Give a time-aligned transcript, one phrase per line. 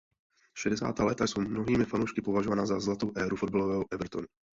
[0.53, 4.27] Šedesátá léta jsou mnohými fanoušky považována za zlatou éru fotbalového Evertonu.